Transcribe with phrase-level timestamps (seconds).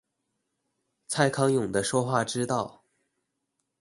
[1.07, 2.83] 蔡康永的說話之道